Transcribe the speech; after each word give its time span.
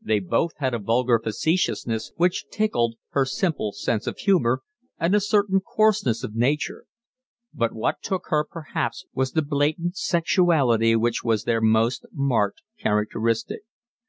They 0.00 0.20
both 0.20 0.52
had 0.58 0.74
a 0.74 0.78
vulgar 0.78 1.18
facetiousness 1.18 2.12
which 2.14 2.46
tickled 2.52 2.94
her 3.08 3.24
simple 3.24 3.72
sense 3.72 4.06
of 4.06 4.16
humour, 4.16 4.62
and 5.00 5.12
a 5.12 5.18
certain 5.18 5.58
coarseness 5.58 6.22
of 6.22 6.36
nature; 6.36 6.84
but 7.52 7.72
what 7.72 8.00
took 8.00 8.26
her 8.26 8.46
perhaps 8.48 9.06
was 9.12 9.32
the 9.32 9.42
blatant 9.42 9.96
sexuality 9.96 10.94
which 10.94 11.24
was 11.24 11.42
their 11.42 11.60
most 11.60 12.06
marked 12.12 12.62
characteristic. 12.78 13.62